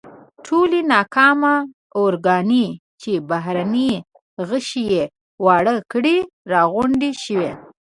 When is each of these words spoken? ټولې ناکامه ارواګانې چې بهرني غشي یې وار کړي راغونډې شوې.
ټولې 0.45 0.79
ناکامه 0.93 1.55
ارواګانې 1.99 2.65
چې 3.01 3.11
بهرني 3.29 3.91
غشي 4.47 4.83
یې 4.93 5.03
وار 5.45 5.65
کړي 5.91 6.17
راغونډې 6.51 7.11
شوې. 7.23 7.51